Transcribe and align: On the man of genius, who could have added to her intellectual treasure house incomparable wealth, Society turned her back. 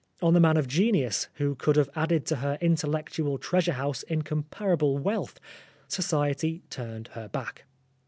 On 0.19 0.33
the 0.33 0.39
man 0.39 0.57
of 0.57 0.67
genius, 0.67 1.27
who 1.35 1.53
could 1.53 1.75
have 1.75 1.91
added 1.95 2.25
to 2.25 2.37
her 2.37 2.57
intellectual 2.59 3.37
treasure 3.37 3.73
house 3.73 4.01
incomparable 4.01 4.97
wealth, 4.97 5.39
Society 5.87 6.63
turned 6.71 7.09
her 7.09 7.27
back. 7.27 7.65